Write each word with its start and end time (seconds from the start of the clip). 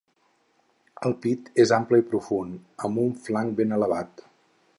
El 1.09 1.13
pit 1.25 1.51
és 1.65 1.73
ample 1.79 2.01
i 2.03 2.07
profund, 2.15 2.59
amb 2.89 3.05
un 3.07 3.13
flanc 3.29 3.59
ben 3.61 3.79
elevat. 3.79 4.27